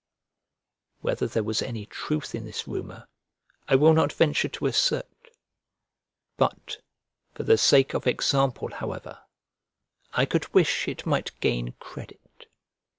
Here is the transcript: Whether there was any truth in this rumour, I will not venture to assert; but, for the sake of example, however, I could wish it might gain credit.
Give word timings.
Whether 1.01 1.27
there 1.27 1.43
was 1.43 1.61
any 1.61 1.85
truth 1.85 2.33
in 2.33 2.43
this 2.43 2.67
rumour, 2.67 3.07
I 3.67 3.75
will 3.75 3.93
not 3.93 4.11
venture 4.11 4.47
to 4.49 4.65
assert; 4.65 5.29
but, 6.37 6.77
for 7.35 7.43
the 7.43 7.55
sake 7.55 7.93
of 7.93 8.07
example, 8.07 8.71
however, 8.73 9.19
I 10.13 10.25
could 10.25 10.51
wish 10.55 10.87
it 10.87 11.05
might 11.05 11.39
gain 11.39 11.73
credit. 11.73 12.47